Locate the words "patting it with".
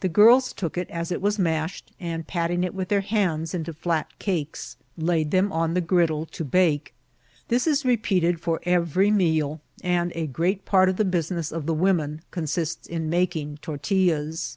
2.26-2.88